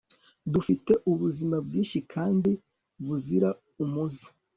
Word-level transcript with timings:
dufite 0.53 0.91
ubuzima 1.11 1.55
bwinshi 1.65 1.97
kandi 2.13 2.51
buzira 3.05 3.49
umuze 3.83 4.27